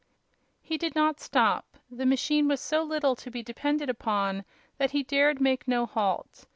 He 0.63 0.79
did 0.79 0.95
not 0.95 1.19
stop. 1.19 1.77
The 1.91 2.07
machine 2.07 2.47
was 2.47 2.59
so 2.59 2.81
little 2.81 3.15
to 3.15 3.29
be 3.29 3.43
depended 3.43 3.87
upon 3.87 4.45
that 4.79 4.89
he 4.89 5.03
dared 5.03 5.39
make 5.39 5.67
no 5.67 5.85
halt. 5.85 6.47